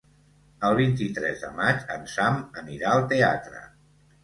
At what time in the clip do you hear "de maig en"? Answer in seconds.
1.43-2.09